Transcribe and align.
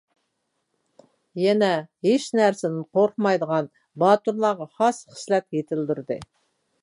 يەنە 1.41 1.67
ھېچ 2.07 2.25
نەرسىدىن 2.39 2.79
قورقمايدىغان 2.97 3.69
باتۇرلارغا 4.05 4.69
خاس 4.79 5.05
خىسلەت 5.17 5.47
يېتىلدۈردى. 5.59 6.19